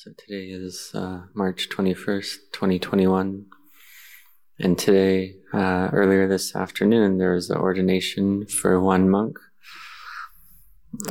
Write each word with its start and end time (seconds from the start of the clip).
So 0.00 0.12
today 0.16 0.44
is 0.50 0.92
uh, 0.94 1.22
March 1.34 1.70
21st, 1.70 2.36
2021. 2.52 3.46
And 4.60 4.78
today, 4.78 5.34
uh, 5.52 5.88
earlier 5.92 6.28
this 6.28 6.54
afternoon, 6.54 7.18
there 7.18 7.34
was 7.34 7.50
an 7.50 7.56
ordination 7.56 8.46
for 8.46 8.80
one 8.80 9.10
monk. 9.10 9.40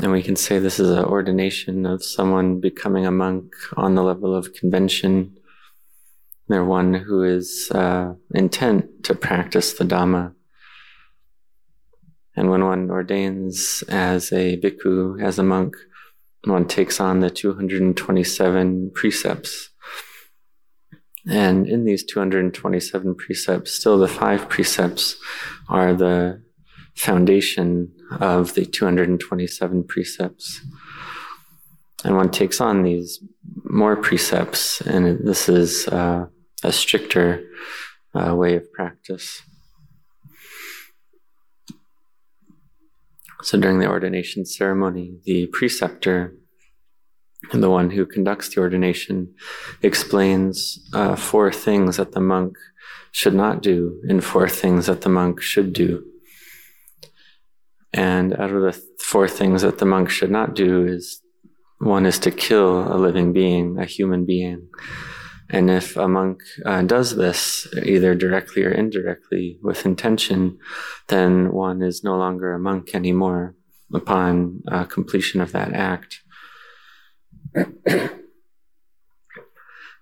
And 0.02 0.13
we 0.13 0.23
can 0.23 0.38
say 0.38 0.60
this 0.60 0.79
is 0.79 0.89
an 0.89 1.04
ordination 1.04 1.86
of 1.86 2.02
someone 2.02 2.62
becoming 2.62 3.05
a 3.05 3.12
monk 3.12 3.52
on 3.76 3.96
the 3.96 4.04
level 4.04 4.34
of 4.34 4.54
convention. 4.54 5.36
They're 6.48 6.64
one 6.64 6.94
who 6.94 7.24
is 7.24 7.70
uh, 7.76 8.14
intent 8.34 9.04
to 9.04 9.16
practice 9.16 9.74
the 9.74 9.84
Dhamma. 9.84 10.34
And 12.38 12.50
when 12.50 12.64
one 12.64 12.90
ordains 12.90 13.84
as 13.90 14.32
a 14.32 14.56
bhikkhu, 14.56 15.22
as 15.22 15.40
a 15.40 15.44
monk, 15.44 15.76
one 16.44 16.68
takes 16.68 17.00
on 17.00 17.20
the 17.20 17.30
227 17.30 18.92
precepts. 18.94 19.70
And 21.30 21.68
in 21.68 21.84
these 21.84 22.05
227 22.05 23.16
precepts, 23.16 23.73
still 23.73 23.98
the 23.98 24.08
five 24.08 24.48
precepts 24.48 25.18
are 25.68 25.94
the 25.94 26.42
foundation 26.95 27.92
of 28.20 28.54
the 28.54 28.66
227 28.66 29.84
precepts. 29.84 30.62
And 32.04 32.16
one 32.16 32.31
takes 32.31 32.62
on 32.62 32.84
these 32.84 33.20
more 33.66 33.98
precepts, 33.98 34.81
and 34.81 35.28
this 35.28 35.50
is 35.50 35.88
uh, 35.88 36.28
a 36.64 36.72
stricter 36.72 37.44
uh, 38.14 38.36
way 38.36 38.56
of 38.56 38.72
practice. 38.72 39.42
So 43.44 43.59
during 43.59 43.80
the 43.80 43.88
ordination 43.88 44.46
ceremony, 44.46 45.18
the 45.26 45.48
preceptor 45.48 46.34
the 47.54 47.70
one 47.70 47.90
who 47.90 48.05
conducts 48.05 48.50
the 48.50 48.62
ordination 48.62 49.34
explains 49.82 50.90
uh, 50.94 51.16
four 51.16 51.52
things 51.52 51.98
that 51.98 52.11
the 52.11 52.20
monk 52.20 52.58
should 53.11 53.34
not 53.34 53.61
do 53.61 54.02
and 54.09 54.23
four 54.23 54.50
things 54.50 54.88
that 54.88 55.02
the 55.02 55.09
monk 55.09 55.42
should 55.42 55.73
do. 55.73 56.03
And 57.94 58.34
out 58.34 58.52
of 58.52 58.61
the 58.61 58.81
four 59.00 59.28
things 59.28 59.61
that 59.61 59.78
the 59.78 59.86
monk 59.86 60.09
should 60.09 60.31
not 60.31 60.56
do 60.56 60.86
is 60.86 61.22
one 61.80 62.06
is 62.06 62.20
to 62.20 62.31
kill 62.31 62.94
a 62.94 62.98
living 62.98 63.33
being, 63.33 63.78
a 63.80 63.86
human 63.86 64.26
being. 64.26 64.67
And 65.50 65.70
if 65.70 65.95
a 65.95 66.08
monk 66.09 66.42
uh, 66.66 66.81
does 66.81 67.16
this, 67.16 67.67
either 67.84 68.14
directly 68.16 68.64
or 68.64 68.72
indirectly 68.72 69.59
with 69.62 69.86
intention, 69.86 70.58
then 71.08 71.54
one 71.54 71.81
is 71.81 72.04
no 72.04 72.17
longer 72.17 72.54
a 72.54 72.59
monk 72.59 72.94
anymore 72.94 73.56
upon 73.94 74.62
uh, 74.70 74.84
completion 74.84 75.39
of 75.39 75.54
that 75.54 75.72
act. 75.73 76.20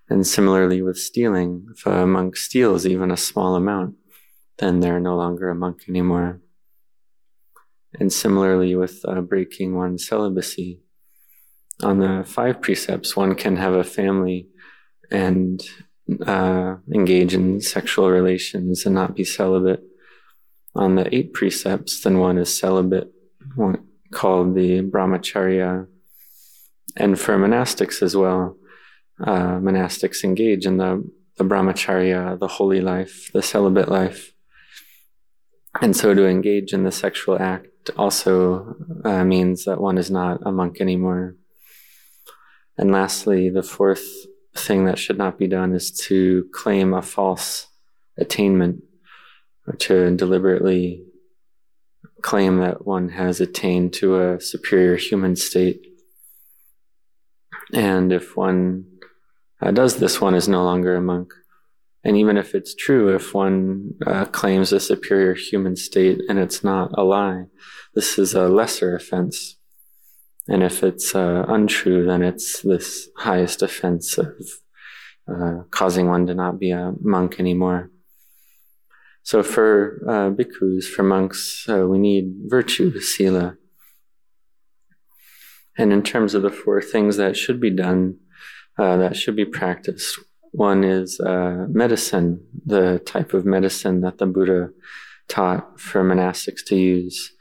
and 0.08 0.26
similarly 0.26 0.82
with 0.82 0.98
stealing, 0.98 1.66
if 1.76 1.86
a 1.86 2.06
monk 2.06 2.36
steals 2.36 2.84
even 2.84 3.12
a 3.12 3.16
small 3.16 3.54
amount, 3.54 3.94
then 4.58 4.80
they're 4.80 4.98
no 4.98 5.16
longer 5.16 5.48
a 5.48 5.54
monk 5.54 5.82
anymore. 5.88 6.40
And 7.98 8.12
similarly 8.12 8.74
with 8.74 9.00
uh, 9.06 9.20
breaking 9.20 9.76
one's 9.76 10.06
celibacy, 10.06 10.80
on 11.82 11.98
the 11.98 12.24
five 12.26 12.62
precepts, 12.62 13.16
one 13.16 13.34
can 13.34 13.56
have 13.56 13.74
a 13.74 13.84
family 13.84 14.48
and 15.10 15.62
uh, 16.26 16.76
engage 16.94 17.34
in 17.34 17.60
sexual 17.60 18.10
relations 18.10 18.86
and 18.86 18.94
not 18.94 19.14
be 19.14 19.24
celibate. 19.24 19.82
On 20.74 20.94
the 20.94 21.14
eight 21.14 21.32
precepts, 21.32 22.02
then 22.02 22.18
one 22.18 22.38
is 22.38 22.58
celibate, 22.58 23.10
one 23.54 23.86
called 24.12 24.54
the 24.54 24.82
brahmacharya. 24.82 25.86
And 26.96 27.18
for 27.18 27.36
monastics 27.38 28.02
as 28.02 28.16
well, 28.16 28.56
uh, 29.24 29.58
monastics 29.58 30.22
engage 30.22 30.66
in 30.66 30.76
the, 30.76 31.08
the 31.38 31.44
brahmacharya, 31.44 32.38
the 32.38 32.48
holy 32.48 32.80
life, 32.80 33.30
the 33.32 33.42
celibate 33.42 33.88
life. 33.88 34.32
And 35.80 35.96
so 35.96 36.14
to 36.14 36.26
engage 36.26 36.72
in 36.72 36.84
the 36.84 36.92
sexual 36.92 37.40
act 37.40 37.90
also 37.96 38.76
uh, 39.04 39.24
means 39.24 39.64
that 39.64 39.80
one 39.80 39.98
is 39.98 40.10
not 40.10 40.40
a 40.44 40.52
monk 40.52 40.80
anymore. 40.80 41.36
And 42.78 42.90
lastly, 42.90 43.48
the 43.48 43.62
fourth 43.62 44.06
thing 44.56 44.86
that 44.86 44.98
should 44.98 45.18
not 45.18 45.38
be 45.38 45.46
done 45.46 45.72
is 45.72 45.90
to 46.08 46.48
claim 46.52 46.94
a 46.94 47.02
false 47.02 47.66
attainment 48.18 48.82
or 49.66 49.74
to 49.74 50.14
deliberately 50.16 51.04
claim 52.22 52.58
that 52.58 52.86
one 52.86 53.10
has 53.10 53.40
attained 53.40 53.92
to 53.94 54.20
a 54.20 54.40
superior 54.40 54.96
human 54.96 55.36
state. 55.36 55.80
And 57.72 58.12
if 58.12 58.36
one 58.36 58.86
uh, 59.60 59.70
does 59.70 59.96
this, 59.96 60.20
one 60.20 60.34
is 60.34 60.48
no 60.48 60.64
longer 60.64 60.96
a 60.96 61.00
monk. 61.00 61.32
And 62.04 62.16
even 62.16 62.36
if 62.36 62.54
it's 62.54 62.74
true, 62.74 63.14
if 63.14 63.34
one 63.34 63.94
uh, 64.06 64.26
claims 64.26 64.72
a 64.72 64.78
superior 64.78 65.34
human 65.34 65.74
state 65.74 66.20
and 66.28 66.38
it's 66.38 66.62
not 66.62 66.90
a 66.94 67.02
lie, 67.02 67.46
this 67.94 68.18
is 68.18 68.34
a 68.34 68.48
lesser 68.48 68.94
offense. 68.94 69.56
And 70.48 70.62
if 70.62 70.82
it's 70.82 71.14
uh, 71.14 71.44
untrue, 71.48 72.06
then 72.06 72.22
it's 72.22 72.62
this 72.62 73.08
highest 73.16 73.62
offense 73.62 74.16
of 74.16 74.32
uh, 75.28 75.62
causing 75.70 76.08
one 76.08 76.26
to 76.28 76.34
not 76.34 76.60
be 76.60 76.70
a 76.70 76.92
monk 77.00 77.40
anymore. 77.40 77.90
So 79.24 79.42
for 79.42 80.00
uh, 80.08 80.30
bhikkhus, 80.30 80.84
for 80.84 81.02
monks, 81.02 81.66
uh, 81.68 81.86
we 81.88 81.98
need 81.98 82.32
virtue, 82.46 83.00
sila. 83.00 83.56
And 85.76 85.92
in 85.92 86.02
terms 86.04 86.34
of 86.34 86.42
the 86.42 86.50
four 86.50 86.80
things 86.80 87.16
that 87.16 87.36
should 87.36 87.60
be 87.60 87.70
done, 87.70 88.18
uh, 88.78 88.98
that 88.98 89.16
should 89.16 89.34
be 89.34 89.44
practiced, 89.44 90.18
one 90.52 90.84
is 90.84 91.18
uh, 91.18 91.66
medicine, 91.68 92.46
the 92.64 93.00
type 93.04 93.34
of 93.34 93.44
medicine 93.44 94.00
that 94.02 94.18
the 94.18 94.26
Buddha 94.26 94.70
taught 95.28 95.80
for 95.80 96.04
monastics 96.04 96.64
to 96.66 96.76
use. 96.76 97.32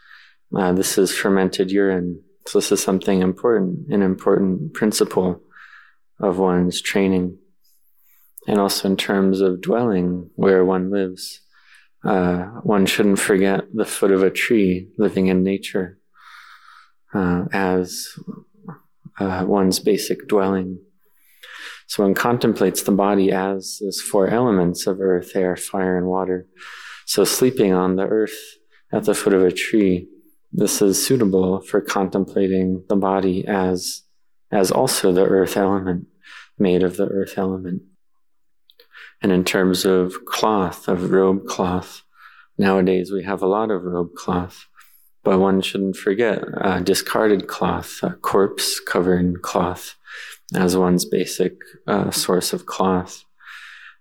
this 0.51 0.97
is 0.97 1.15
fermented 1.15 1.69
urine 1.71 2.24
so 2.47 2.59
this 2.59 2.71
is 2.71 2.81
something 2.81 3.21
important, 3.21 3.87
an 3.89 4.01
important 4.01 4.73
principle 4.73 5.41
of 6.19 6.37
one's 6.37 6.81
training. 6.81 7.37
And 8.47 8.59
also 8.59 8.87
in 8.87 8.97
terms 8.97 9.41
of 9.41 9.61
dwelling 9.61 10.29
where 10.35 10.63
one 10.63 10.91
lives, 10.91 11.41
uh, 12.03 12.43
one 12.61 12.85
shouldn't 12.85 13.19
forget 13.19 13.63
the 13.73 13.85
foot 13.85 14.11
of 14.11 14.21
a 14.21 14.29
tree 14.29 14.89
living 14.97 15.27
in 15.27 15.43
nature 15.43 15.97
uh, 17.15 17.45
as 17.51 18.09
uh, 19.19 19.43
one's 19.47 19.79
basic 19.79 20.27
dwelling. 20.27 20.79
So 21.87 22.03
one 22.03 22.13
contemplates 22.13 22.83
the 22.83 22.91
body 22.91 23.31
as 23.31 23.79
these 23.81 24.01
four 24.01 24.27
elements 24.27 24.85
of 24.85 25.01
earth, 25.01 25.35
air, 25.35 25.55
fire, 25.55 25.97
and 25.97 26.05
water. 26.05 26.47
So 27.05 27.23
sleeping 27.23 27.73
on 27.73 27.95
the 27.95 28.05
earth 28.05 28.37
at 28.91 29.05
the 29.05 29.15
foot 29.15 29.33
of 29.33 29.43
a 29.43 29.51
tree 29.51 30.07
this 30.57 30.81
is 30.81 31.05
suitable 31.05 31.59
for 31.59 31.81
contemplating 31.81 32.83
the 32.87 32.95
body 32.95 33.45
as, 33.45 34.03
as 34.51 34.71
also 34.71 35.11
the 35.11 35.25
earth 35.25 35.57
element, 35.57 36.07
made 36.57 36.81
of 36.81 36.95
the 36.95 37.07
earth 37.07 37.33
element. 37.37 37.81
And 39.21 39.33
in 39.33 39.43
terms 39.43 39.83
of 39.83 40.13
cloth, 40.25 40.87
of 40.87 41.11
robe 41.11 41.45
cloth, 41.45 42.03
nowadays 42.57 43.11
we 43.11 43.23
have 43.23 43.41
a 43.41 43.47
lot 43.47 43.69
of 43.69 43.83
robe 43.83 44.13
cloth, 44.15 44.65
but 45.25 45.39
one 45.39 45.61
shouldn't 45.61 45.97
forget 45.97 46.41
uh, 46.61 46.79
discarded 46.79 47.47
cloth, 47.47 47.99
a 48.01 48.11
corpse 48.11 48.79
covered 48.79 49.41
cloth, 49.41 49.95
as 50.53 50.77
one's 50.77 51.03
basic 51.03 51.57
uh, 51.85 52.11
source 52.11 52.53
of 52.53 52.65
cloth. 52.65 53.25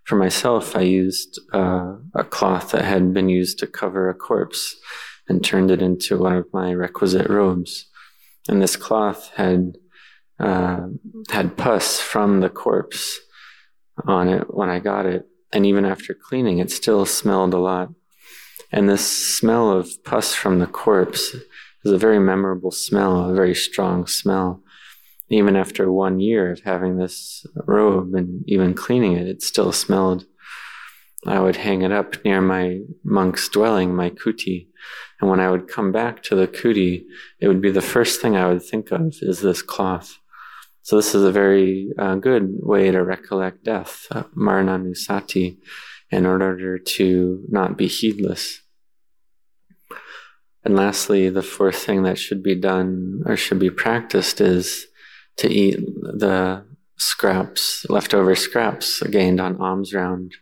For 0.05 0.17
myself, 0.17 0.77
I 0.77 0.83
used 0.83 1.41
uh, 1.53 1.97
a 2.15 2.23
cloth 2.23 2.71
that 2.73 2.85
had 2.85 3.13
been 3.13 3.29
used 3.29 3.59
to 3.59 3.67
cover 3.67 4.09
a 4.09 4.15
corpse 4.15 4.77
and 5.29 5.43
turned 5.43 5.71
it 5.71 5.83
into 5.83 6.19
one 6.19 6.37
of 6.37 6.47
my 6.53 6.73
requisite 6.73 7.29
robes. 7.29 7.87
And 8.49 8.61
this 8.61 8.77
cloth 8.77 9.31
had 9.35 9.79
uh, 10.39 10.89
had 11.31 11.57
pus 11.57 12.01
from 12.01 12.41
the 12.41 12.51
corpse 12.51 13.21
on 14.07 14.29
it 14.29 14.53
when 14.53 14.69
I 14.69 14.81
got 14.81 15.07
it, 15.07 15.27
and 15.53 15.65
even 15.65 15.85
after 15.85 16.15
cleaning, 16.15 16.59
it 16.59 16.71
still 16.71 17.07
smelled 17.07 17.55
a 17.55 17.59
lot. 17.59 17.91
And 18.73 18.89
this 18.89 19.07
smell 19.39 19.71
of 19.71 20.03
pus 20.05 20.35
from 20.35 20.59
the 20.59 20.67
corpse 20.67 21.37
is 21.85 21.93
a 21.93 21.99
very 21.99 22.19
memorable 22.19 22.73
smell, 22.73 23.31
a 23.31 23.35
very 23.35 23.55
strong 23.55 24.07
smell. 24.07 24.63
Even 25.31 25.57
after 25.57 25.91
one 25.91 26.19
year 26.21 26.51
of 26.53 26.61
having 26.61 26.97
this 26.97 27.47
robe 27.67 28.15
and 28.15 28.43
even 28.49 28.75
cleaning 28.75 29.13
it, 29.13 29.29
it 29.29 29.43
still 29.43 29.73
smelled. 29.73 30.27
I 31.27 31.41
would 31.41 31.57
hang 31.57 31.83
it 31.83 31.93
up 31.93 32.23
near 32.25 32.41
my 32.41 32.81
monk's 33.05 33.49
dwelling, 33.49 33.95
my 33.95 34.11
kuti, 34.11 34.69
and 35.25 35.31
when 35.31 35.41
I 35.41 35.51
would 35.51 35.69
come 35.69 35.91
back 35.91 36.23
to 36.25 36.35
the 36.35 36.47
kuti, 36.47 37.07
it 37.41 37.49
would 37.49 37.63
be 37.63 37.71
the 37.71 37.81
first 37.81 38.21
thing 38.21 38.37
I 38.37 38.47
would 38.47 38.63
think 38.63 38.93
of 38.93 39.15
is 39.23 39.41
this 39.41 39.63
cloth. 39.63 40.19
So 40.83 40.97
this 40.97 41.15
is 41.15 41.25
a 41.25 41.33
very 41.33 41.89
uh, 41.99 42.17
good 42.17 42.51
way 42.61 42.91
to 42.91 43.03
recollect 43.03 43.65
death, 43.65 44.07
uh, 44.11 44.25
in 46.11 46.27
order 46.27 46.79
to 46.79 47.45
not 47.49 47.79
be 47.79 47.87
heedless. 47.87 48.61
And 50.63 50.77
lastly, 50.77 51.31
the 51.31 51.43
fourth 51.43 51.77
thing 51.77 52.03
that 52.03 52.19
should 52.19 52.43
be 52.43 52.55
done 52.55 53.23
or 53.25 53.35
should 53.39 53.59
be 53.59 53.71
practiced 53.71 54.43
is 54.43 54.89
to 55.39 55.49
eat 55.49 55.77
the 56.03 56.67
scraps, 56.99 57.87
leftover 57.89 58.35
scraps 58.35 59.03
gained 59.05 59.41
on 59.41 59.57
alms 59.57 59.95
round, 59.95 60.35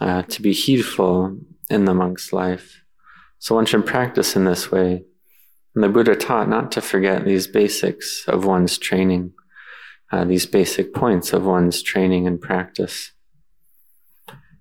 uh, 0.00 0.20
to 0.24 0.42
be 0.42 0.52
heedful 0.52 1.38
in 1.70 1.86
the 1.86 1.94
monk's 1.94 2.30
life. 2.30 2.81
So 3.42 3.56
one 3.56 3.66
should 3.66 3.84
practice 3.84 4.36
in 4.36 4.44
this 4.44 4.70
way. 4.70 5.02
And 5.74 5.82
the 5.82 5.88
Buddha 5.88 6.14
taught 6.14 6.48
not 6.48 6.70
to 6.72 6.80
forget 6.80 7.24
these 7.24 7.48
basics 7.48 8.24
of 8.28 8.44
one's 8.44 8.78
training, 8.78 9.32
uh, 10.12 10.24
these 10.24 10.46
basic 10.46 10.94
points 10.94 11.32
of 11.32 11.44
one's 11.44 11.82
training 11.82 12.28
and 12.28 12.40
practice. 12.40 13.10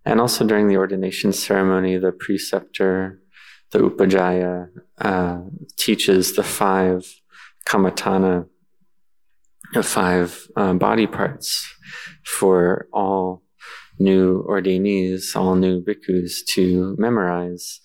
And 0.04 0.20
also 0.20 0.48
during 0.48 0.68
the 0.68 0.78
ordination 0.78 1.32
ceremony, 1.32 1.98
the 1.98 2.12
preceptor, 2.12 3.22
the 3.70 3.82
upajjhaya, 3.82 4.70
uh, 4.98 5.42
teaches 5.78 6.36
the 6.36 6.44
five 6.44 7.06
kammatthana, 7.68 8.48
the 9.76 9.84
five 9.84 10.48
uh, 10.56 10.74
body 10.74 11.06
parts 11.06 11.72
for 12.26 12.88
all 12.92 13.44
new 14.00 14.44
ordainees, 14.50 15.36
all 15.36 15.54
new 15.54 15.84
bhikkhus 15.84 16.44
to 16.56 16.96
memorize 16.98 17.80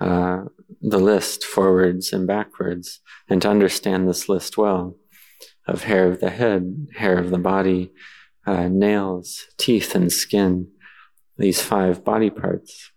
uh, 0.00 0.44
the 0.80 0.98
list 0.98 1.44
forwards 1.44 2.12
and 2.12 2.26
backwards 2.26 3.00
and 3.28 3.42
to 3.42 3.48
understand 3.48 4.08
this 4.08 4.28
list 4.28 4.56
well 4.56 4.96
of 5.66 5.84
hair 5.84 6.10
of 6.10 6.20
the 6.20 6.30
head, 6.30 6.88
hair 6.96 7.18
of 7.18 7.30
the 7.30 7.38
body, 7.38 7.92
uh, 8.46 8.68
nails, 8.68 9.46
teeth, 9.58 9.94
and 9.94 10.10
skin, 10.10 10.68
these 11.36 11.60
five 11.60 12.04
body 12.04 12.30
parts. 12.30 12.90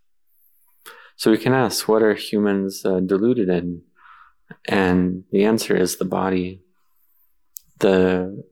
So 1.18 1.30
we 1.30 1.38
can 1.38 1.54
ask, 1.54 1.88
what 1.88 2.02
are 2.02 2.16
humans 2.16 2.84
uh, 2.86 3.00
deluded 3.02 3.50
in? 3.50 3.82
And 4.68 5.24
the 5.32 5.44
answer 5.44 5.76
is 5.76 5.98
the 5.98 6.06
body. 6.06 6.62
The 7.80 8.44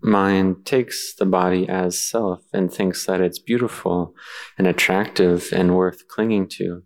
mind 0.00 0.64
takes 0.64 1.14
the 1.16 1.26
body 1.26 1.68
as 1.68 1.98
self 1.98 2.40
and 2.52 2.72
thinks 2.72 3.06
that 3.06 3.20
it's 3.20 3.38
beautiful 3.38 4.14
and 4.56 4.66
attractive 4.66 5.48
and 5.52 5.74
worth 5.76 6.06
clinging 6.08 6.48
to. 6.48 6.82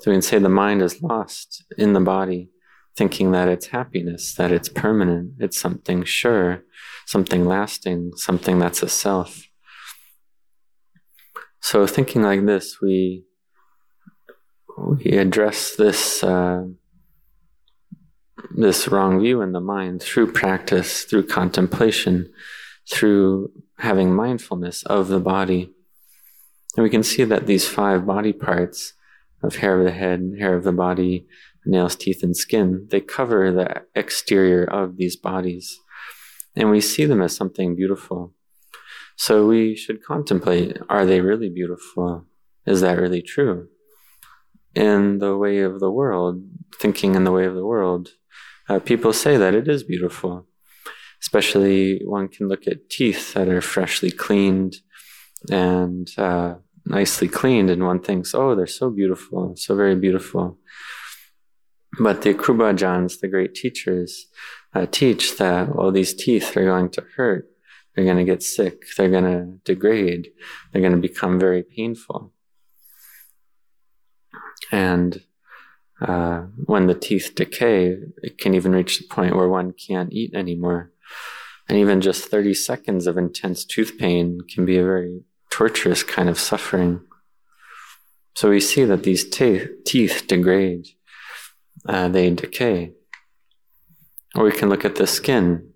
So 0.00 0.10
we 0.10 0.14
can 0.14 0.22
say 0.22 0.38
the 0.38 0.48
mind 0.48 0.82
is 0.82 1.02
lost 1.02 1.64
in 1.76 1.92
the 1.92 2.00
body, 2.00 2.50
thinking 2.96 3.32
that 3.32 3.48
it's 3.48 3.66
happiness, 3.66 4.34
that 4.34 4.50
it's 4.50 4.68
permanent, 4.68 5.34
it's 5.38 5.60
something 5.60 6.04
sure, 6.04 6.62
something 7.06 7.44
lasting, 7.44 8.12
something 8.16 8.58
that's 8.58 8.82
a 8.82 8.88
self. 8.88 9.44
So 11.60 11.86
thinking 11.86 12.22
like 12.22 12.44
this, 12.44 12.78
we 12.80 13.24
we 14.78 15.12
address 15.12 15.76
this 15.76 16.24
uh, 16.24 16.64
this 18.50 18.88
wrong 18.88 19.20
view 19.20 19.42
in 19.42 19.52
the 19.52 19.60
mind 19.60 20.02
through 20.02 20.32
practice, 20.32 21.04
through 21.04 21.26
contemplation, 21.26 22.32
through 22.90 23.52
having 23.78 24.14
mindfulness 24.14 24.82
of 24.84 25.08
the 25.08 25.20
body. 25.20 25.72
And 26.76 26.82
we 26.82 26.90
can 26.90 27.02
see 27.02 27.24
that 27.24 27.46
these 27.46 27.68
five 27.68 28.06
body 28.06 28.32
parts 28.32 28.94
of 29.42 29.56
hair 29.56 29.78
of 29.78 29.84
the 29.84 29.92
head, 29.92 30.32
hair 30.38 30.56
of 30.56 30.64
the 30.64 30.72
body, 30.72 31.26
nails, 31.64 31.96
teeth, 31.96 32.22
and 32.22 32.36
skin, 32.36 32.86
they 32.90 33.00
cover 33.00 33.50
the 33.50 33.82
exterior 33.94 34.64
of 34.64 34.96
these 34.96 35.16
bodies. 35.16 35.78
And 36.54 36.70
we 36.70 36.80
see 36.80 37.04
them 37.04 37.22
as 37.22 37.34
something 37.34 37.76
beautiful. 37.76 38.34
So 39.16 39.46
we 39.46 39.76
should 39.76 40.04
contemplate 40.04 40.78
are 40.88 41.06
they 41.06 41.20
really 41.20 41.48
beautiful? 41.48 42.26
Is 42.66 42.80
that 42.80 42.98
really 42.98 43.22
true? 43.22 43.68
In 44.74 45.18
the 45.18 45.36
way 45.36 45.60
of 45.60 45.80
the 45.80 45.90
world, 45.90 46.42
thinking 46.78 47.14
in 47.14 47.24
the 47.24 47.32
way 47.32 47.44
of 47.44 47.54
the 47.54 47.66
world, 47.66 48.10
uh, 48.68 48.78
people 48.78 49.12
say 49.12 49.36
that 49.36 49.54
it 49.54 49.68
is 49.68 49.82
beautiful. 49.82 50.46
Especially 51.20 52.00
one 52.04 52.28
can 52.28 52.48
look 52.48 52.66
at 52.66 52.88
teeth 52.90 53.34
that 53.34 53.48
are 53.48 53.60
freshly 53.60 54.10
cleaned 54.10 54.76
and 55.50 56.08
uh, 56.18 56.54
nicely 56.84 57.28
cleaned, 57.28 57.70
and 57.70 57.84
one 57.84 58.00
thinks, 58.00 58.34
oh, 58.34 58.54
they're 58.54 58.66
so 58.66 58.90
beautiful, 58.90 59.54
so 59.56 59.74
very 59.74 59.94
beautiful. 59.94 60.58
But 62.00 62.22
the 62.22 62.34
Krubajans, 62.34 63.20
the 63.20 63.28
great 63.28 63.54
teachers, 63.54 64.26
uh, 64.74 64.86
teach 64.90 65.36
that, 65.36 65.74
well, 65.74 65.92
these 65.92 66.14
teeth 66.14 66.56
are 66.56 66.64
going 66.64 66.90
to 66.90 67.04
hurt, 67.16 67.46
they're 67.94 68.04
going 68.04 68.16
to 68.16 68.24
get 68.24 68.42
sick, 68.42 68.84
they're 68.96 69.10
going 69.10 69.24
to 69.24 69.58
degrade, 69.64 70.30
they're 70.72 70.82
going 70.82 70.94
to 70.94 71.08
become 71.08 71.38
very 71.38 71.62
painful. 71.62 72.32
And 74.70 75.22
uh, 76.00 76.46
when 76.64 76.86
the 76.86 76.94
teeth 76.94 77.32
decay, 77.34 77.96
it 78.22 78.38
can 78.38 78.54
even 78.54 78.72
reach 78.72 78.98
the 78.98 79.06
point 79.08 79.36
where 79.36 79.48
one 79.48 79.72
can't 79.72 80.12
eat 80.12 80.34
anymore. 80.34 80.92
And 81.68 81.78
even 81.78 82.00
just 82.00 82.24
30 82.24 82.54
seconds 82.54 83.06
of 83.06 83.16
intense 83.16 83.64
tooth 83.64 83.96
pain 83.98 84.40
can 84.52 84.64
be 84.64 84.78
a 84.78 84.84
very 84.84 85.20
torturous 85.52 86.02
kind 86.02 86.28
of 86.30 86.40
suffering. 86.40 87.00
So 88.34 88.48
we 88.48 88.60
see 88.60 88.84
that 88.84 89.02
these 89.02 89.28
te- 89.28 89.66
teeth 89.84 90.24
degrade, 90.26 90.86
uh, 91.86 92.08
they 92.08 92.30
decay. 92.30 92.92
Or 94.34 94.44
we 94.44 94.52
can 94.52 94.70
look 94.70 94.86
at 94.86 94.96
the 94.96 95.06
skin. 95.06 95.68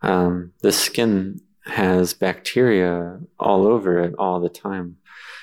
Um, 0.00 0.52
the 0.62 0.72
skin 0.72 1.40
has 1.66 2.14
bacteria 2.14 3.18
all 3.38 3.66
over 3.66 3.98
it 3.98 4.14
all 4.18 4.40
the 4.40 4.48
time. 4.48 4.96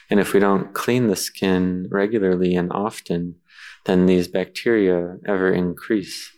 And 0.09 0.19
if 0.19 0.33
we 0.33 0.39
don't 0.39 0.73
clean 0.73 1.07
the 1.07 1.15
skin 1.15 1.87
regularly 1.91 2.55
and 2.55 2.71
often, 2.71 3.35
then 3.85 4.07
these 4.07 4.27
bacteria 4.27 5.17
ever 5.27 5.53
increase. 5.53 6.31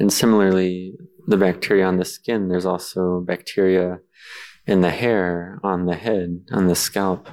And 0.00 0.12
similarly, 0.12 0.94
the 1.28 1.36
bacteria 1.36 1.86
on 1.86 1.98
the 1.98 2.04
skin, 2.04 2.48
there's 2.48 2.66
also 2.66 3.20
bacteria 3.20 4.00
in 4.66 4.80
the 4.80 4.90
hair, 4.90 5.60
on 5.62 5.86
the 5.86 5.94
head, 5.94 6.44
on 6.52 6.66
the 6.66 6.74
scalp. 6.74 7.28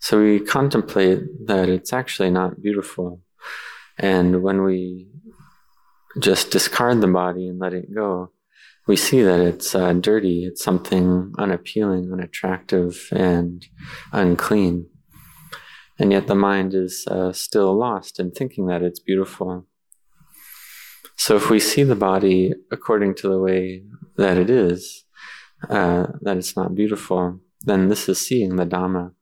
So 0.00 0.20
we 0.20 0.40
contemplate 0.40 1.46
that 1.46 1.68
it's 1.68 1.92
actually 1.92 2.30
not 2.30 2.62
beautiful. 2.62 3.20
And 3.98 4.42
when 4.42 4.64
we 4.64 5.08
just 6.18 6.50
discard 6.50 7.00
the 7.00 7.06
body 7.06 7.46
and 7.46 7.58
let 7.58 7.74
it 7.74 7.94
go, 7.94 8.32
we 8.86 8.96
see 8.96 9.22
that 9.22 9.40
it's 9.40 9.74
uh, 9.74 9.92
dirty, 9.92 10.46
it's 10.46 10.64
something 10.64 11.32
unappealing, 11.38 12.10
unattractive, 12.12 13.08
and 13.12 13.64
unclean. 14.12 14.86
And 15.98 16.10
yet 16.12 16.26
the 16.26 16.34
mind 16.34 16.74
is 16.74 17.06
uh, 17.06 17.32
still 17.32 17.76
lost 17.78 18.18
in 18.18 18.30
thinking 18.30 18.66
that 18.66 18.82
it's 18.82 18.98
beautiful. 18.98 19.66
So 21.16 21.36
if 21.36 21.50
we 21.50 21.60
see 21.60 21.82
the 21.82 21.94
body 21.94 22.54
according 22.72 23.16
to 23.16 23.28
the 23.28 23.38
way 23.38 23.84
that 24.16 24.38
it 24.38 24.48
is, 24.48 25.04
uh, 25.68 26.06
that 26.22 26.36
it's 26.36 26.56
not 26.56 26.74
beautiful, 26.74 27.40
then 27.62 27.88
this 27.88 28.08
is 28.08 28.24
seeing 28.24 28.56
the 28.56 28.64
Dhamma. 28.64 29.12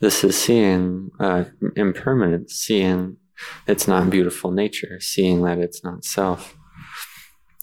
This 0.00 0.24
is 0.24 0.36
seeing 0.36 1.10
uh, 1.20 1.44
impermanence, 1.76 2.54
seeing 2.54 3.18
its 3.66 3.86
not 3.86 4.10
beautiful 4.10 4.50
nature, 4.50 4.98
seeing 5.00 5.42
that 5.42 5.58
it's 5.58 5.84
not 5.84 6.04
self. 6.04 6.56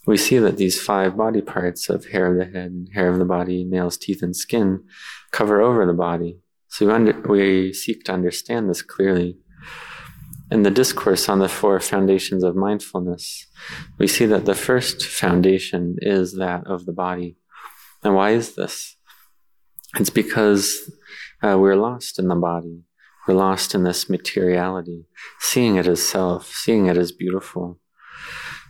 We 0.06 0.16
see 0.16 0.38
that 0.38 0.56
these 0.56 0.80
five 0.80 1.16
body 1.16 1.42
parts 1.42 1.90
of 1.90 2.06
hair 2.06 2.32
of 2.32 2.38
the 2.38 2.58
head, 2.58 2.88
hair 2.94 3.10
of 3.10 3.18
the 3.18 3.24
body, 3.24 3.64
nails, 3.64 3.98
teeth, 3.98 4.22
and 4.22 4.34
skin 4.34 4.84
cover 5.32 5.60
over 5.60 5.84
the 5.84 5.92
body. 5.92 6.38
So 6.68 6.86
we, 6.86 6.92
under, 6.92 7.20
we 7.28 7.72
seek 7.72 8.04
to 8.04 8.12
understand 8.12 8.70
this 8.70 8.82
clearly. 8.82 9.36
In 10.50 10.62
the 10.62 10.70
discourse 10.70 11.28
on 11.28 11.40
the 11.40 11.48
four 11.48 11.78
foundations 11.78 12.42
of 12.42 12.56
mindfulness, 12.56 13.46
we 13.98 14.06
see 14.06 14.24
that 14.24 14.46
the 14.46 14.54
first 14.54 15.04
foundation 15.04 15.96
is 16.00 16.36
that 16.36 16.66
of 16.66 16.86
the 16.86 16.92
body. 16.92 17.36
And 18.02 18.14
why 18.14 18.30
is 18.30 18.54
this? 18.54 18.96
It's 19.98 20.10
because 20.10 20.90
uh, 21.42 21.56
we're 21.58 21.76
lost 21.76 22.18
in 22.18 22.28
the 22.28 22.36
body. 22.36 22.82
We're 23.26 23.34
lost 23.34 23.74
in 23.74 23.84
this 23.84 24.08
materiality, 24.08 25.04
seeing 25.40 25.76
it 25.76 25.86
as 25.86 26.06
self, 26.06 26.46
seeing 26.46 26.86
it 26.86 26.96
as 26.96 27.12
beautiful. 27.12 27.78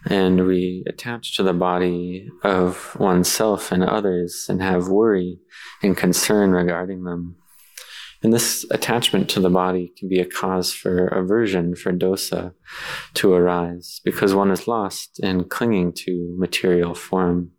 And 0.07 0.47
we 0.47 0.85
attach 0.89 1.37
to 1.37 1.43
the 1.43 1.53
body 1.53 2.29
of 2.43 2.97
oneself 2.99 3.73
and 3.73 3.85
others 3.85 4.47
and 4.49 4.63
have 4.63 4.89
worry 4.89 5.39
and 5.83 5.97
concern 5.97 6.51
regarding 6.51 7.05
them. 7.05 7.37
And 8.23 8.33
this 8.33 8.67
attachment 8.71 9.29
to 9.31 9.41
the 9.41 9.51
body 9.51 9.93
can 9.97 10.09
be 10.09 10.19
a 10.19 10.25
cause 10.25 10.73
for 10.73 11.07
aversion, 11.07 11.77
for 11.77 11.93
dosa 11.93 12.53
to 13.15 13.33
arise, 13.33 14.01
because 14.05 14.35
one 14.35 14.51
is 14.51 14.67
lost 14.67 15.21
in 15.23 15.45
clinging 15.45 15.93
to 15.99 16.35
material 16.37 16.95
form. 16.95 17.53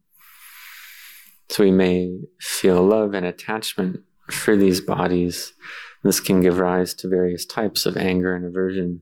So 1.49 1.63
we 1.63 1.71
may 1.71 2.19
feel 2.39 2.83
love 2.83 3.13
and 3.13 3.25
attachment 3.25 4.01
for 4.29 4.55
these 4.55 4.81
bodies. 4.81 5.53
This 6.03 6.19
can 6.19 6.41
give 6.41 6.59
rise 6.59 6.93
to 6.95 7.09
various 7.09 7.45
types 7.45 7.85
of 7.85 7.97
anger 7.97 8.35
and 8.35 8.45
aversion, 8.45 9.01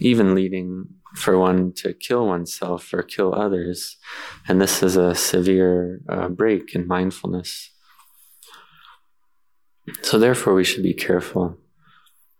even 0.00 0.34
leading 0.34 0.86
for 1.14 1.38
one 1.38 1.72
to 1.74 1.92
kill 1.92 2.26
oneself 2.26 2.92
or 2.92 3.02
kill 3.02 3.34
others. 3.34 3.96
And 4.48 4.60
this 4.60 4.82
is 4.82 4.96
a 4.96 5.14
severe 5.14 6.00
uh, 6.08 6.28
break 6.28 6.74
in 6.74 6.88
mindfulness. 6.88 7.70
So, 10.02 10.18
therefore, 10.18 10.54
we 10.54 10.64
should 10.64 10.82
be 10.82 10.94
careful. 10.94 11.58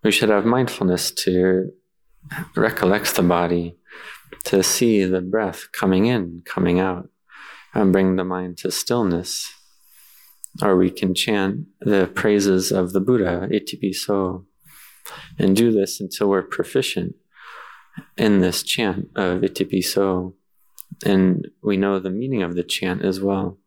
We 0.02 0.12
should 0.12 0.30
have 0.30 0.44
mindfulness 0.44 1.10
to 1.10 1.72
recollect 2.56 3.14
the 3.16 3.22
body, 3.22 3.76
to 4.44 4.62
see 4.62 5.04
the 5.04 5.20
breath 5.20 5.68
coming 5.72 6.06
in, 6.06 6.42
coming 6.44 6.80
out, 6.80 7.08
um, 7.74 7.92
bring 7.92 8.16
the 8.16 8.24
mind 8.24 8.58
to 8.58 8.70
stillness. 8.70 9.52
Or 10.62 10.76
we 10.76 10.90
can 10.90 11.14
chant 11.14 11.66
the 11.80 12.10
praises 12.14 12.70
of 12.70 12.92
the 12.92 13.00
Buddha, 13.00 13.48
Itipiso, 13.50 14.44
and 15.38 15.56
do 15.56 15.72
this 15.72 15.98
until 15.98 16.28
we're 16.28 16.42
proficient 16.42 17.14
in 18.16 18.40
this 18.40 18.62
chant 18.62 19.08
of 19.16 19.40
Itipiso. 19.40 20.34
And 21.06 21.48
we 21.62 21.78
know 21.78 21.98
the 21.98 22.10
meaning 22.10 22.42
of 22.42 22.54
the 22.54 22.62
chant 22.62 23.02
as 23.02 23.20
well. 23.20 23.58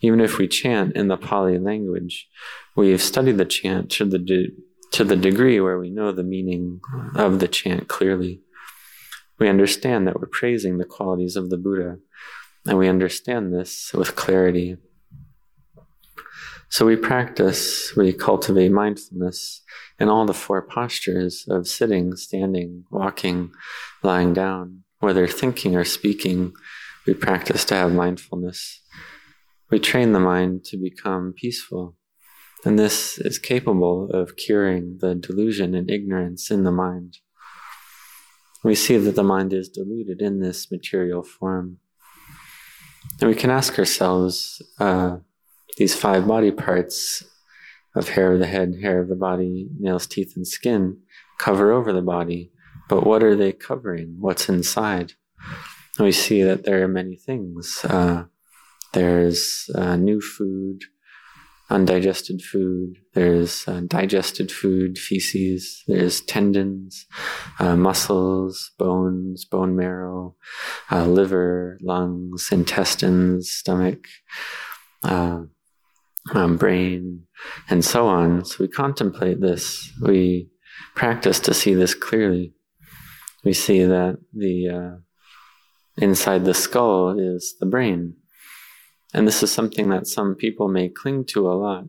Even 0.00 0.20
if 0.20 0.38
we 0.38 0.48
chant 0.48 0.96
in 0.96 1.08
the 1.08 1.16
Pali 1.16 1.58
language, 1.58 2.28
we've 2.76 3.00
studied 3.00 3.38
the 3.38 3.44
chant 3.44 3.90
to 3.92 4.04
the, 4.04 4.18
de- 4.18 4.52
to 4.92 5.04
the 5.04 5.16
degree 5.16 5.60
where 5.60 5.78
we 5.78 5.90
know 5.90 6.12
the 6.12 6.22
meaning 6.22 6.80
of 7.14 7.38
the 7.38 7.48
chant 7.48 7.88
clearly. 7.88 8.42
We 9.38 9.48
understand 9.48 10.06
that 10.06 10.18
we're 10.18 10.26
praising 10.26 10.78
the 10.78 10.84
qualities 10.84 11.36
of 11.36 11.50
the 11.50 11.56
Buddha, 11.56 11.98
and 12.66 12.78
we 12.78 12.88
understand 12.88 13.54
this 13.54 13.92
with 13.92 14.16
clarity. 14.16 14.76
So 16.68 16.84
we 16.84 16.96
practice, 16.96 17.94
we 17.96 18.12
cultivate 18.12 18.72
mindfulness 18.72 19.62
in 19.98 20.08
all 20.08 20.26
the 20.26 20.34
four 20.34 20.66
postures 20.66 21.46
of 21.48 21.68
sitting, 21.68 22.16
standing, 22.16 22.84
walking, 22.90 23.52
lying 24.02 24.32
down, 24.32 24.82
whether 24.98 25.26
thinking 25.26 25.76
or 25.76 25.84
speaking, 25.84 26.52
we 27.06 27.14
practice 27.14 27.64
to 27.66 27.74
have 27.76 27.92
mindfulness. 27.92 28.82
We 29.70 29.78
train 29.78 30.12
the 30.12 30.20
mind 30.20 30.64
to 30.66 30.76
become 30.76 31.34
peaceful. 31.36 31.96
And 32.64 32.78
this 32.78 33.18
is 33.18 33.38
capable 33.38 34.10
of 34.10 34.36
curing 34.36 34.98
the 35.00 35.14
delusion 35.14 35.74
and 35.74 35.88
ignorance 35.88 36.50
in 36.50 36.64
the 36.64 36.72
mind. 36.72 37.18
We 38.64 38.74
see 38.74 38.96
that 38.96 39.14
the 39.14 39.22
mind 39.22 39.52
is 39.52 39.68
deluded 39.68 40.20
in 40.20 40.40
this 40.40 40.70
material 40.72 41.22
form. 41.22 41.78
And 43.20 43.30
we 43.30 43.36
can 43.36 43.50
ask 43.50 43.78
ourselves 43.78 44.60
uh, 44.78 45.18
these 45.76 45.94
five 45.94 46.26
body 46.26 46.50
parts 46.50 47.24
of 47.94 48.10
hair 48.10 48.32
of 48.32 48.40
the 48.40 48.46
head, 48.46 48.74
hair 48.82 49.00
of 49.00 49.08
the 49.08 49.16
body, 49.16 49.68
nails, 49.78 50.06
teeth, 50.06 50.34
and 50.36 50.46
skin 50.46 50.98
cover 51.38 51.72
over 51.72 51.92
the 51.92 52.02
body. 52.02 52.52
But 52.88 53.06
what 53.06 53.22
are 53.22 53.34
they 53.34 53.52
covering? 53.52 54.16
What's 54.20 54.48
inside? 54.48 55.12
And 55.98 56.04
we 56.04 56.12
see 56.12 56.42
that 56.42 56.64
there 56.64 56.82
are 56.82 56.88
many 56.88 57.16
things. 57.16 57.84
Uh, 57.84 58.24
there's 58.92 59.70
uh, 59.74 59.96
new 59.96 60.20
food, 60.20 60.84
undigested 61.68 62.42
food, 62.42 62.96
there's 63.14 63.66
uh, 63.66 63.80
digested 63.86 64.52
food, 64.52 64.98
feces, 64.98 65.82
there's 65.86 66.20
tendons, 66.20 67.06
uh, 67.58 67.76
muscles, 67.76 68.70
bones, 68.78 69.44
bone 69.44 69.74
marrow, 69.74 70.36
uh, 70.92 71.04
liver, 71.04 71.78
lungs, 71.82 72.48
intestines, 72.52 73.50
stomach, 73.50 74.06
uh, 75.02 75.42
um, 76.34 76.56
brain, 76.56 77.22
and 77.68 77.84
so 77.84 78.06
on. 78.06 78.44
So 78.44 78.56
we 78.60 78.68
contemplate 78.68 79.40
this, 79.40 79.92
we 80.00 80.48
practice 80.94 81.40
to 81.40 81.54
see 81.54 81.74
this 81.74 81.94
clearly. 81.94 82.52
We 83.44 83.52
see 83.52 83.84
that 83.84 84.18
the 84.32 84.68
uh, 84.68 84.96
inside 85.96 86.44
the 86.44 86.54
skull 86.54 87.18
is 87.18 87.54
the 87.58 87.66
brain 87.66 88.16
and 89.16 89.26
this 89.26 89.42
is 89.42 89.50
something 89.50 89.88
that 89.88 90.06
some 90.06 90.34
people 90.34 90.68
may 90.68 90.90
cling 90.90 91.24
to 91.24 91.50
a 91.50 91.56
lot. 91.56 91.84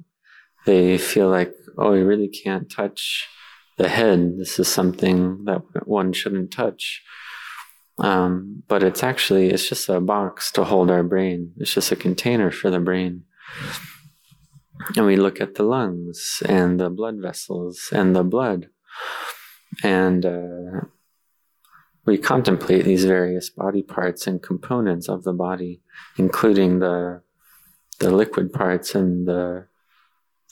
They 0.65 0.97
feel 0.97 1.27
like, 1.27 1.51
oh, 1.77 1.91
we 1.91 2.01
really 2.01 2.29
can't 2.29 2.71
touch 2.71 3.27
the 3.77 3.89
head. 3.89 4.37
This 4.37 4.59
is 4.59 4.69
something 4.69 5.43
that 5.43 5.61
one 5.85 6.13
shouldn't 6.13 6.51
touch. 6.51 7.03
Um, 7.99 8.63
but 8.69 8.81
it's 8.81 9.03
actually, 9.03 9.49
it's 9.49 9.67
just 9.67 9.89
a 9.89 9.99
box 9.99 10.53
to 10.53 10.63
hold 10.63 10.89
our 10.89 11.03
brain. 11.03 11.51
It's 11.57 11.73
just 11.73 11.91
a 11.91 11.97
container 11.97 12.49
for 12.49 12.69
the 12.69 12.79
brain. 12.79 13.23
And 14.95 15.05
we 15.05 15.17
look 15.17 15.41
at 15.41 15.55
the 15.55 15.63
lungs 15.63 16.41
and 16.47 16.79
the 16.79 16.89
blood 16.89 17.17
vessels 17.21 17.89
and 17.91 18.15
the 18.15 18.23
blood. 18.23 18.69
And 19.83 20.25
uh, 20.25 20.87
we 22.07 22.17
contemplate 22.17 22.85
these 22.85 23.03
various 23.03 23.49
body 23.49 23.83
parts 23.83 24.25
and 24.25 24.41
components 24.41 25.09
of 25.09 25.23
the 25.23 25.33
body, 25.33 25.81
including 26.17 26.79
the 26.79 27.21
the 27.99 28.09
liquid 28.09 28.53
parts 28.53 28.95
and 28.95 29.27
the 29.27 29.67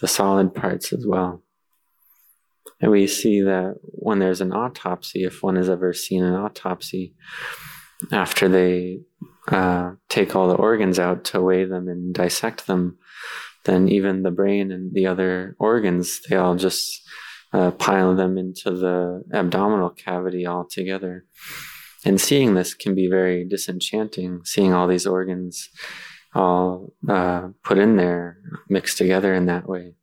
the 0.02 0.08
solid 0.08 0.54
parts 0.54 0.92
as 0.92 1.08
well. 1.08 1.42
And 2.82 2.92
we 2.92 3.08
see 3.08 3.42
that 3.42 3.76
when 3.82 4.20
there's 4.20 4.42
an 4.42 4.52
autopsy, 4.52 5.24
if 5.24 5.42
one 5.42 5.56
has 5.56 5.70
ever 5.70 5.94
seen 5.94 6.24
an 6.24 6.36
autopsy, 6.36 7.16
after 8.12 8.50
they 8.50 9.00
uh, 9.48 9.92
take 10.10 10.36
all 10.36 10.50
the 10.50 10.56
organs 10.56 11.00
out 11.00 11.24
to 11.26 11.42
weigh 11.42 11.64
them 11.64 11.88
and 11.88 12.14
dissect 12.14 12.68
them, 12.68 12.98
then 13.64 13.88
even 13.88 14.24
the 14.24 14.32
brain 14.32 14.72
and 14.74 14.94
the 14.94 15.08
other 15.08 15.56
organs, 15.58 16.20
they 16.30 16.36
all 16.36 16.56
just 16.56 17.02
uh, 17.56 17.72
pile 17.72 18.16
them 18.16 18.38
into 18.38 18.70
the 18.72 19.24
abdominal 19.34 19.90
cavity 19.90 20.46
altogether. 20.46 21.26
And 22.04 22.20
seeing 22.20 22.54
this 22.54 22.74
can 22.74 22.94
be 22.94 23.08
very 23.08 23.46
disenchanting, 23.46 24.42
seeing 24.44 24.74
all 24.74 24.88
these 24.88 25.08
organs 25.08 25.70
all 26.34 26.94
uh, 27.08 27.48
put 27.64 27.78
in 27.78 27.96
there, 27.96 28.38
mixed 28.70 28.98
together 28.98 29.34
in 29.34 29.46
that 29.46 29.70
way. 29.70 29.94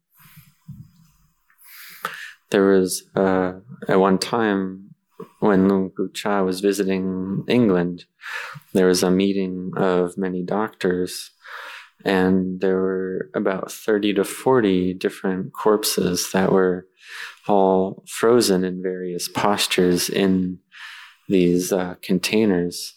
There 2.50 2.66
was 2.68 3.04
uh, 3.14 3.52
at 3.86 4.00
one 4.00 4.18
time 4.18 4.94
when 5.40 5.68
Luang 5.68 5.90
Pu 5.94 6.10
Cha 6.12 6.42
was 6.42 6.60
visiting 6.60 7.44
England, 7.48 8.06
there 8.72 8.86
was 8.86 9.02
a 9.02 9.10
meeting 9.10 9.72
of 9.76 10.16
many 10.16 10.42
doctors, 10.42 11.30
and 12.04 12.60
there 12.60 12.76
were 12.76 13.30
about 13.34 13.70
30 13.70 14.14
to 14.14 14.24
40 14.24 14.94
different 14.94 15.52
corpses 15.52 16.30
that 16.32 16.52
were 16.52 16.86
all 17.48 18.04
frozen 18.08 18.64
in 18.64 18.82
various 18.82 19.28
postures 19.28 20.08
in 20.08 20.58
these 21.28 21.72
uh, 21.72 21.94
containers. 22.02 22.94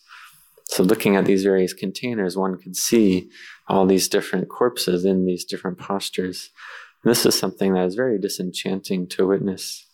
So, 0.70 0.84
looking 0.84 1.16
at 1.16 1.26
these 1.26 1.44
various 1.44 1.74
containers, 1.74 2.36
one 2.36 2.58
could 2.58 2.76
see 2.76 3.30
all 3.68 3.86
these 3.86 4.08
different 4.08 4.50
corpses 4.50 5.06
in 5.06 5.26
these 5.26 5.46
different 5.46 5.78
postures. 5.78 6.50
And 7.04 7.12
this 7.12 7.26
is 7.26 7.38
something 7.38 7.74
that 7.74 7.86
is 7.86 7.96
very 7.96 8.20
disenchanting 8.20 9.08
to 9.10 9.28
witness. 9.28 9.86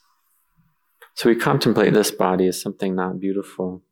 So, 1.16 1.30
we 1.30 1.36
contemplate 1.36 1.94
this 1.94 2.12
body 2.12 2.48
as 2.48 2.62
something 2.62 2.96
not 2.96 3.20
beautiful. 3.20 3.84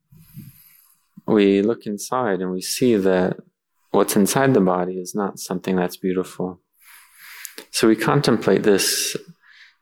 We 1.28 1.62
look 1.62 1.86
inside 1.86 2.40
and 2.42 2.52
we 2.52 2.62
see 2.62 2.96
that 2.96 3.38
what's 3.92 4.16
inside 4.16 4.54
the 4.54 4.62
body 4.62 5.00
is 5.00 5.14
not 5.16 5.40
something 5.40 5.76
that's 5.76 5.98
beautiful. 5.98 6.62
So, 7.72 7.88
we 7.88 7.96
contemplate 7.96 8.64
this 8.64 9.16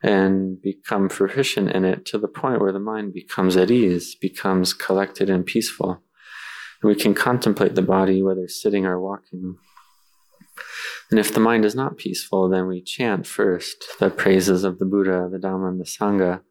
and 0.04 0.62
become 0.62 1.10
proficient 1.10 1.72
in 1.72 1.84
it 1.84 2.06
to 2.06 2.18
the 2.18 2.28
point 2.28 2.62
where 2.62 2.72
the 2.72 2.80
mind 2.80 3.14
becomes 3.14 3.58
at 3.58 3.72
ease, 3.72 4.16
becomes 4.16 4.74
collected 4.74 5.30
and 5.30 5.46
peaceful. 5.46 6.04
And 6.82 6.90
we 6.90 6.96
can 6.96 7.14
contemplate 7.14 7.76
the 7.76 7.82
body 7.82 8.22
whether 8.22 8.48
sitting 8.48 8.86
or 8.86 9.02
walking. 9.02 9.56
And 11.10 11.20
if 11.20 11.34
the 11.34 11.40
mind 11.40 11.66
is 11.66 11.74
not 11.74 11.98
peaceful, 11.98 12.50
then 12.50 12.68
we 12.68 12.82
chant 12.82 13.26
first 13.26 13.86
the 14.00 14.10
praises 14.10 14.64
of 14.64 14.78
the 14.78 14.86
Buddha, 14.86 15.30
the 15.32 15.38
Dhamma, 15.38 15.70
and 15.70 15.80
the 15.80 15.86
Sangha. 15.86 16.42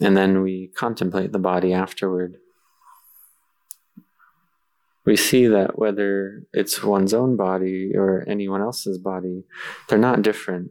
And 0.00 0.16
then 0.16 0.42
we 0.42 0.70
contemplate 0.76 1.32
the 1.32 1.38
body 1.38 1.72
afterward. 1.72 2.36
We 5.08 5.16
see 5.16 5.46
that 5.46 5.78
whether 5.78 6.42
it's 6.52 6.82
one's 6.82 7.14
own 7.14 7.36
body 7.36 7.92
or 7.94 8.24
anyone 8.28 8.60
else's 8.60 8.98
body, 8.98 9.44
they're 9.88 9.98
not 9.98 10.22
different 10.22 10.70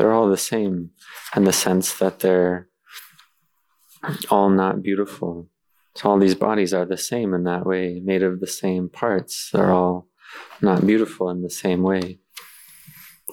they're 0.00 0.12
all 0.12 0.28
the 0.28 0.36
same 0.36 0.90
in 1.36 1.44
the 1.44 1.52
sense 1.52 1.98
that 1.98 2.20
they're 2.20 2.68
all 4.30 4.48
not 4.48 4.82
beautiful. 4.82 5.48
So 5.94 6.08
all 6.08 6.18
these 6.18 6.34
bodies 6.34 6.72
are 6.72 6.86
the 6.86 6.96
same 6.96 7.34
in 7.34 7.44
that 7.44 7.66
way, 7.66 8.00
made 8.02 8.22
of 8.22 8.40
the 8.40 8.46
same 8.46 8.88
parts. 8.88 9.50
They're 9.52 9.72
all 9.72 10.08
not 10.62 10.86
beautiful 10.86 11.28
in 11.28 11.42
the 11.42 11.50
same 11.50 11.82
way. 11.82 12.20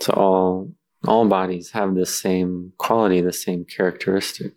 So 0.01 0.13
all 0.13 0.73
all 1.07 1.25
bodies 1.27 1.71
have 1.71 1.95
the 1.95 2.05
same 2.05 2.73
quality, 2.77 3.21
the 3.21 3.31
same 3.31 3.63
characteristic. 3.63 4.53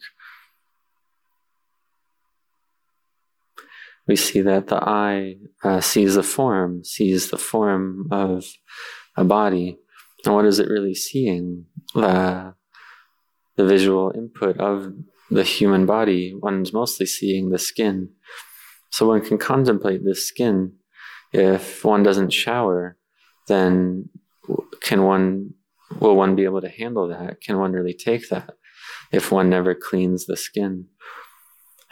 We 4.11 4.17
see 4.17 4.41
that 4.41 4.67
the 4.67 4.83
eye 4.83 5.37
uh, 5.63 5.81
sees 5.81 6.17
the 6.17 6.25
form, 6.25 6.83
sees 6.83 7.31
the 7.31 7.39
form 7.39 8.09
of 8.11 8.45
a 9.17 9.23
body, 9.23 9.79
and 10.25 10.35
what 10.35 10.47
is 10.47 10.59
it 10.59 10.69
really 10.69 10.97
seeing? 10.97 11.67
Uh, 11.95 12.51
the 13.55 13.65
visual 13.65 14.11
input 14.13 14.59
of 14.59 14.93
the 15.31 15.45
human 15.45 15.87
body, 15.87 16.35
one's 16.35 16.73
mostly 16.73 17.07
seeing 17.07 17.51
the 17.51 17.59
skin. 17.61 18.09
So 18.91 19.07
one 19.07 19.21
can 19.21 19.39
contemplate 19.39 20.05
this 20.05 20.27
skin. 20.27 20.73
If 21.33 21.85
one 21.85 22.03
doesn't 22.03 22.33
shower, 22.33 22.97
then 23.47 24.09
can 24.83 25.05
one, 25.05 25.51
will 26.01 26.17
one 26.17 26.35
be 26.35 26.43
able 26.43 26.63
to 26.63 26.69
handle 26.69 27.07
that? 27.07 27.43
Can 27.43 27.61
one 27.61 27.71
really 27.71 27.95
take 27.95 28.29
that 28.31 28.55
if 29.13 29.31
one 29.31 29.49
never 29.49 29.73
cleans 29.73 30.27
the 30.27 30.37
skin? 30.37 30.87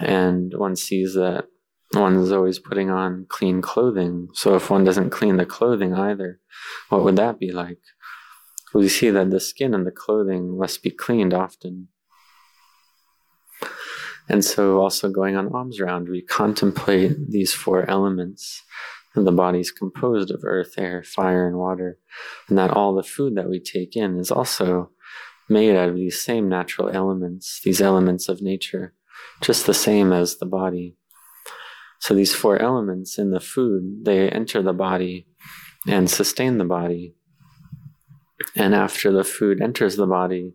And 0.01 0.53
one 0.57 0.75
sees 0.75 1.15
that 1.15 1.45
one 1.93 2.17
is 2.17 2.33
always 2.33 2.59
putting 2.59 2.91
on 2.91 3.27
clean 3.29 3.63
clothing. 3.63 4.29
So 4.35 4.55
if 4.55 4.71
one 4.71 4.85
doesn't 4.85 5.11
clean 5.11 5.37
the 5.37 5.47
clothing 5.47 5.95
either, 5.95 6.41
what 6.89 7.03
would 7.05 7.17
that 7.17 7.39
be 7.39 7.51
like? 7.51 7.79
We 8.75 8.89
see 8.89 9.11
that 9.11 9.31
the 9.31 9.41
skin 9.41 9.75
and 9.75 9.87
the 9.87 9.91
clothing 9.91 10.59
must 10.59 10.83
be 10.83 10.91
cleaned 10.91 11.33
often. 11.33 11.89
And 14.29 14.45
so, 14.45 14.81
also 14.81 15.09
going 15.09 15.37
on 15.37 15.49
alms 15.55 15.81
round, 15.81 16.11
we 16.11 16.21
contemplate 16.21 17.31
these 17.31 17.55
four 17.55 17.89
elements. 17.89 18.63
And 19.15 19.27
the 19.27 19.33
body 19.33 19.61
is 19.61 19.71
composed 19.71 20.31
of 20.31 20.45
earth, 20.45 20.75
air, 20.77 21.03
fire, 21.03 21.47
and 21.49 21.57
water. 21.57 21.99
And 22.49 22.59
that 22.59 22.71
all 22.71 22.95
the 22.95 23.03
food 23.03 23.37
that 23.37 23.49
we 23.49 23.59
take 23.59 23.97
in 23.97 24.19
is 24.19 24.31
also 24.31 24.91
made 25.49 25.75
out 25.75 25.89
of 25.89 25.95
these 25.95 26.21
same 26.21 26.47
natural 26.47 26.91
elements, 26.91 27.63
these 27.65 27.81
elements 27.81 28.29
of 28.29 28.43
nature, 28.43 28.93
just 29.41 29.67
the 29.67 29.73
same 29.73 30.13
as 30.13 30.37
the 30.37 30.47
body. 30.47 30.98
So 32.01 32.15
these 32.15 32.35
four 32.35 32.61
elements 32.61 33.19
in 33.19 33.31
the 33.31 33.41
food, 33.41 34.05
they 34.05 34.29
enter 34.29 34.63
the 34.63 34.73
body 34.73 35.27
and 35.87 36.09
sustain 36.11 36.59
the 36.59 36.65
body. 36.65 37.15
And 38.55 38.75
after 38.75 39.11
the 39.13 39.25
food 39.25 39.61
enters 39.61 39.97
the 39.97 40.07
body, 40.07 40.55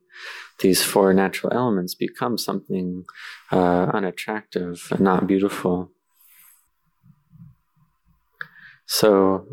these 0.59 0.83
four 0.83 1.13
natural 1.13 1.53
elements 1.53 1.95
become 1.95 2.37
something 2.37 3.03
uh, 3.51 3.91
unattractive 3.93 4.87
and 4.91 5.01
not 5.01 5.27
beautiful. 5.27 5.91
So 8.85 9.47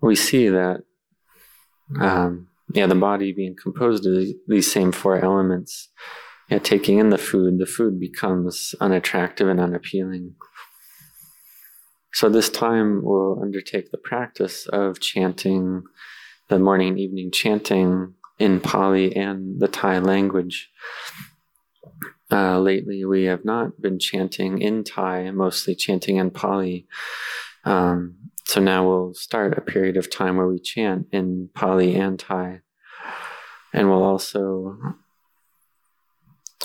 we 0.00 0.14
see 0.14 0.48
that, 0.48 0.84
um, 2.00 2.48
yeah, 2.72 2.86
the 2.86 2.94
body 2.94 3.32
being 3.32 3.56
composed 3.60 4.06
of 4.06 4.26
these 4.46 4.72
same 4.72 4.92
four 4.92 5.18
elements, 5.18 5.88
yeah, 6.48 6.58
taking 6.58 6.98
in 6.98 7.10
the 7.10 7.18
food, 7.18 7.58
the 7.58 7.66
food 7.66 7.98
becomes 7.98 8.74
unattractive 8.80 9.48
and 9.48 9.60
unappealing. 9.60 10.34
So 12.12 12.28
this 12.28 12.48
time 12.48 13.02
we'll 13.02 13.40
undertake 13.40 13.90
the 13.90 13.98
practice 13.98 14.66
of 14.66 15.00
chanting 15.00 15.84
the 16.48 16.58
morning 16.58 16.88
and 16.88 16.98
evening 16.98 17.30
chanting 17.30 18.14
in 18.38 18.60
Pali 18.60 19.14
and 19.14 19.60
the 19.60 19.68
Thai 19.68 19.98
language. 19.98 20.70
Uh, 22.30 22.58
lately, 22.60 23.04
we 23.04 23.24
have 23.24 23.44
not 23.44 23.80
been 23.80 23.98
chanting 23.98 24.60
in 24.60 24.84
Thai, 24.84 25.30
mostly 25.30 25.74
chanting 25.74 26.16
in 26.16 26.30
Pali. 26.30 26.86
Um, 27.64 28.16
so 28.44 28.60
now 28.60 28.86
we'll 28.86 29.14
start 29.14 29.58
a 29.58 29.62
period 29.62 29.96
of 29.96 30.10
time 30.10 30.36
where 30.36 30.46
we 30.46 30.58
chant 30.58 31.08
in 31.12 31.50
Pali 31.54 31.94
and 31.94 32.18
Thai. 32.18 32.60
And 33.72 33.88
we'll 33.88 34.02
also, 34.02 34.78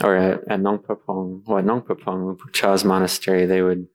or 0.01 0.15
at, 0.15 0.41
at 0.50 0.59
Nong 0.62 0.79
Pah 0.79 0.95
Pong, 0.95 1.43
or 1.45 1.59
at 1.59 1.65
Nong 1.65 1.81
Prapong, 1.81 2.38
Chah's 2.53 2.85
monastery, 2.85 3.45
they 3.45 3.62
would 3.62 3.88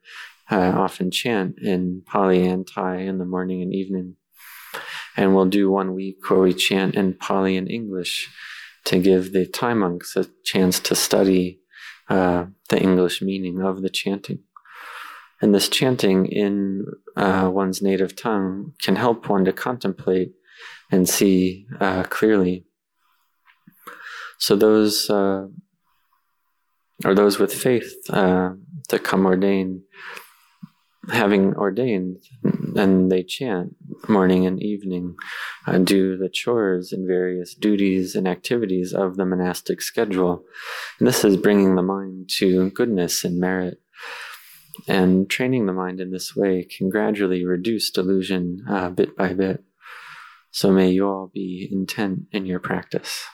uh, 0.51 0.73
often 0.77 1.11
chant 1.11 1.59
in 1.61 2.03
Pali 2.07 2.47
and 2.47 2.67
Thai 2.67 2.99
in 2.99 3.19
the 3.19 3.25
morning 3.25 3.63
and 3.63 3.75
evening. 3.75 4.17
And 5.17 5.35
we'll 5.35 5.47
do 5.47 5.71
one 5.71 5.95
week 5.95 6.31
where 6.31 6.41
we 6.41 6.55
chant 6.55 6.95
in 6.95 7.15
Pali 7.15 7.57
and 7.57 7.71
English 7.71 8.31
to 8.85 8.99
give 8.99 9.33
the 9.33 9.47
Thai 9.47 9.75
monks 9.75 10.17
a 10.17 10.27
chance 10.45 10.81
to 10.81 10.95
study 10.95 11.61
uh, 12.09 12.47
the 12.69 12.81
English 12.81 13.21
meaning 13.21 13.61
of 13.61 13.83
the 13.83 13.91
chanting. 13.91 14.41
And 15.41 15.55
this 15.55 15.69
chanting 15.69 16.27
in 16.27 16.87
uh, 17.17 17.51
one's 17.53 17.83
native 17.83 18.17
tongue 18.17 18.73
can 18.81 18.97
help 18.97 19.29
one 19.29 19.45
to 19.45 19.53
contemplate 19.53 20.33
and 20.91 21.09
see 21.09 21.67
uh, 21.81 22.05
clearly. 22.05 22.65
So 24.39 24.57
those 24.57 25.11
uh, 25.11 25.47
those 27.03 27.39
with 27.39 27.53
faith 27.53 27.93
uh, 28.11 28.53
to 28.89 28.99
come 28.99 29.27
ordain 29.27 29.83
having 31.11 31.55
ordained, 31.55 32.19
and 32.77 33.11
they 33.11 33.23
chant 33.23 33.75
morning 34.09 34.47
and 34.47 34.63
evening, 34.63 35.17
uh, 35.67 35.79
do 35.79 36.17
the 36.17 36.29
chores 36.29 36.93
and 36.93 37.07
various 37.07 37.55
duties 37.55 38.15
and 38.15 38.29
activities 38.29 38.93
of 38.93 39.17
the 39.17 39.25
monastic 39.25 39.81
schedule. 39.81 40.45
And 40.99 41.09
this 41.09 41.25
is 41.25 41.37
bringing 41.37 41.75
the 41.75 41.83
mind 41.83 42.31
to 42.39 42.71
goodness 42.71 43.25
and 43.25 43.39
merit. 43.39 43.81
And 44.87 45.29
training 45.29 45.67
the 45.67 45.73
mind 45.73 46.01
in 46.01 46.11
this 46.11 46.37
way 46.37 46.65
can 46.65 46.89
gradually 46.89 47.45
reduce 47.45 47.91
delusion 47.91 48.65
uh, 48.69 48.91
bit 48.91 49.17
by 49.17 49.33
bit. 49.33 49.65
So 50.51 50.71
may 50.71 50.91
you 50.91 51.07
all 51.07 51.31
be 51.33 51.69
intent 51.71 52.27
in 52.33 52.47
your 52.47 52.61
practice. 52.61 53.25